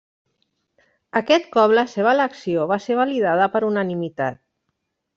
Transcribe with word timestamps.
Aquest 1.21 1.45
cop 1.57 1.75
la 1.81 1.85
seva 1.93 2.15
elecció 2.19 2.67
va 2.75 2.81
ser 2.89 3.01
validada 3.05 3.53
per 3.57 3.65
unanimitat. 3.73 4.45